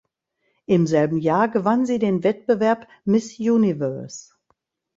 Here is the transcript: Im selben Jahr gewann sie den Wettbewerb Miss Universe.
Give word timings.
Im 0.65 0.87
selben 0.87 1.17
Jahr 1.19 1.47
gewann 1.47 1.85
sie 1.85 1.99
den 1.99 2.23
Wettbewerb 2.23 2.87
Miss 3.05 3.37
Universe. 3.37 4.31